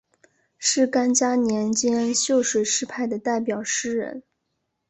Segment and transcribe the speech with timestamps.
[0.57, 4.23] 是干嘉年间秀水诗派的代表诗人。